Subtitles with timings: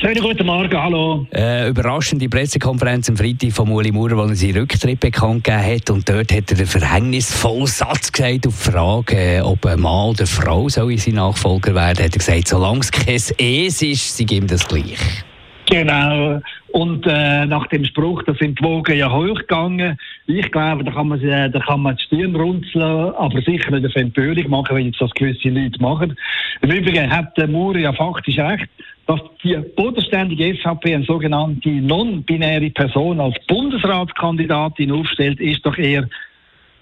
[0.00, 1.26] Schönen guten Morgen, hallo.
[1.34, 5.90] Äh, überraschende Pressekonferenz am Freitag von Uli Maurer, wo er seinen Rücktritt bekannt gegeben hat.
[5.90, 10.10] Und dort hat er einen verhängnisvollen Satz gesagt auf die Frage, äh, ob ein Mann
[10.10, 12.04] oder Frau soll sein Nachfolger werden.
[12.04, 15.24] Hat er gesagt, solange es kein Es ist, sei ihm das gleich.
[15.68, 16.40] Genau.
[16.70, 19.98] Und äh, nach dem Spruch, da sind die Wogen ja hochgegangen.
[20.26, 23.86] Ich glaube, da kann man, äh, da kann man die Stirn runzeln, aber sicher nicht
[23.86, 26.16] auf Empörung machen, wenn jetzt das gewisse Leute machen.
[26.60, 28.68] Im Übrigen hat der Maurer ja faktisch recht,
[29.08, 36.06] dass die bodenständige SVP eine sogenannte non-binäre Person als Bundesratskandidatin aufstellt, ist doch eher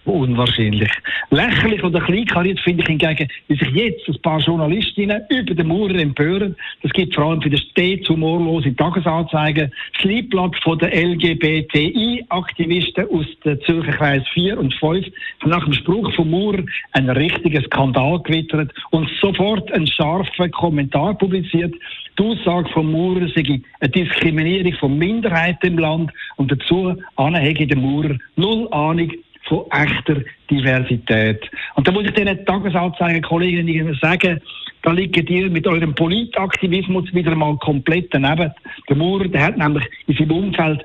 [0.06, 0.91] unwahrscheinlich.
[1.30, 5.97] Lächerlich oder kleinkariert finde ich hingegen, wie sich jetzt ein paar Journalistinnen über den Maurer
[5.97, 6.56] empören.
[6.83, 13.27] Das gibt vor allem für den stets humorlosen Tagesanzeigen das Liedblatt von den LGBTI-Aktivisten aus
[13.44, 15.06] den Zürcher Kreis 4 und 5
[15.41, 21.16] haben nach dem Spruch von Maurer einen richtigen Skandal gewittert und sofort einen scharfen Kommentar
[21.19, 21.75] publiziert.
[22.19, 27.77] Die Aussage von Maurer sei eine Diskriminierung von Minderheiten im Land und dazu anhege der
[27.77, 29.12] Maurer null Ahnung
[29.47, 31.50] von echter Diversität.
[31.75, 34.41] Und da muss ich diesen Tagesanzeigen Kolleginnen sagen,
[34.83, 38.53] da liegen ihr mit eurem Politaktivismus wieder mal komplett daneben.
[38.88, 40.84] Der Maurer, der hat nämlich in seinem Umfeld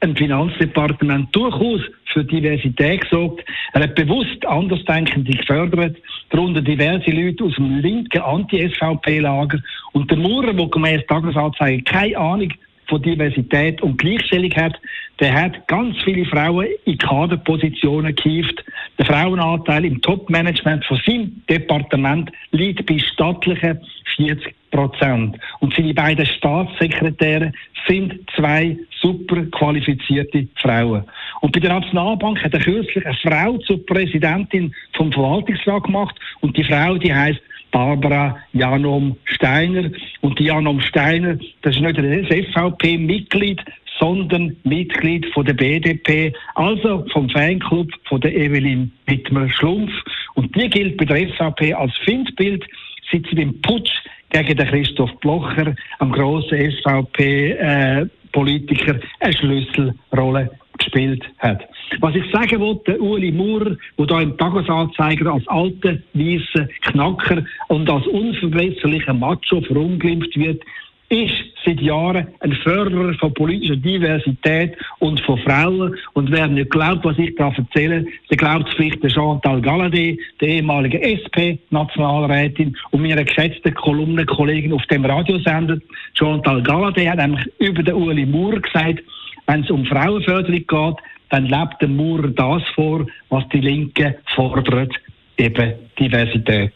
[0.00, 1.80] ein Finanzdepartement durchaus
[2.12, 3.44] für Diversität gesorgt.
[3.72, 5.96] Er hat bewusst Andersdenkende gefördert,
[6.30, 9.58] darunter diverse Leute aus dem linken Anti-SVP-Lager.
[9.92, 12.52] Und der Maurer, der gemäß Tagesanzeigen keine Ahnung
[12.88, 14.80] von Diversität und Gleichstellung hat,
[15.20, 18.64] der hat ganz viele Frauen in Kaderpositionen gehievt.
[18.98, 23.80] Der Frauenanteil im Topmanagement von seinem Departement liegt bei stattlichen
[24.16, 25.36] 40 Prozent.
[25.60, 27.52] Und seine beiden Staatssekretäre
[27.86, 31.04] sind zwei super qualifizierte Frauen.
[31.40, 36.56] Und bei der Nationalbank hat er kürzlich eine Frau zur Präsidentin vom Verwaltungsrat gemacht und
[36.56, 39.90] die Frau, die heißt Barbara Janom Steiner.
[40.20, 43.62] Und die Janom Steiner, das ist nicht ein SVP-Mitglied,
[44.00, 49.92] sondern Mitglied von der BDP, also vom Fanclub von der Evelyn Wittmer-Schlumpf.
[50.34, 52.64] Und die gilt bei der SVP als Findbild,
[53.12, 53.92] seit sie den Putsch
[54.30, 61.68] gegen den Christoph Blocher, am grossen SVP-Politiker, äh, eine Schlüsselrolle gespielt hat.
[62.00, 67.90] Was ich sagen wollte, Uli Maurer, der da im Tagesanzeiger als alter, weißer Knacker und
[67.90, 70.62] als unverbesserlicher Macho verunglimpft wird,
[71.10, 71.34] ist
[71.64, 75.96] seit Jahren ein Förderer von politischer Diversität und von Frauen.
[76.14, 80.48] Und wer nicht glaubt, was ich da erzähle, der glaubt vielleicht der Chantal Galladay, der
[80.48, 85.78] ehemalige SP-Nationalrätin und meiner geschätzten Kolumnenkollegin auf dem Radiosender.
[86.14, 89.02] Chantal Galladay hat nämlich über den Uli Maurer gesagt,
[89.46, 90.96] wenn es um Frauenförderung geht,
[91.30, 94.92] dann lebt der Maurer das vor, was die Linke fordert,
[95.36, 96.72] eben Diversität.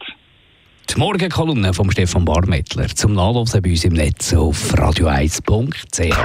[0.89, 6.15] Die Morgenkolumne von Stefan Barmettler zum Nachlesen bei uns im Netz auf radio1.ch.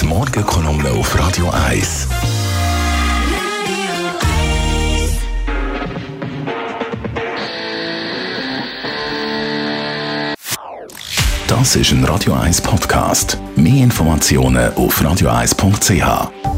[0.00, 2.08] Die Morgenkolumne auf Radio 1.
[11.48, 13.38] Das ist ein Radio 1 Podcast.
[13.56, 16.55] Mehr Informationen auf radio1.ch.